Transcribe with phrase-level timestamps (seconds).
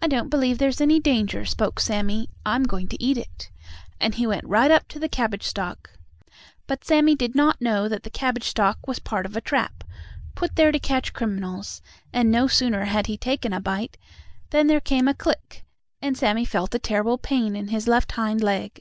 [0.00, 2.30] "I don't believe there's any danger," spoke Sammie.
[2.46, 3.50] "I'm going to eat it,"
[4.00, 5.98] and he went right up to the cabbage stalk.
[6.66, 9.84] But Sammie did not know that the cabbage stalk was part of a trap,
[10.34, 13.98] put there to catch animals, and, no sooner had he taken a bite,
[14.48, 15.62] than there came a click,
[16.00, 18.80] and Sammie felt a terrible pain in his left hind leg.